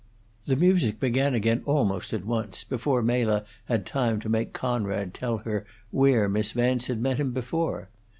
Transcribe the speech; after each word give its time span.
The 0.47 0.55
music 0.55 0.99
began 0.99 1.35
again 1.35 1.61
almost 1.67 2.11
at 2.11 2.25
once, 2.25 2.63
before 2.63 3.03
Mela 3.03 3.45
had 3.65 3.85
time 3.85 4.19
to 4.21 4.29
make 4.29 4.51
Conrad 4.51 5.13
tell 5.13 5.37
her 5.45 5.63
where 5.91 6.27
Miss 6.27 6.53
Vance 6.53 6.87
had 6.87 6.99
met 6.99 7.17
him 7.19 7.33
before. 7.33 7.87